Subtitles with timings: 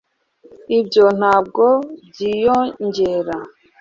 [0.77, 1.65] ibyo ntabwo
[2.11, 3.37] byiyongera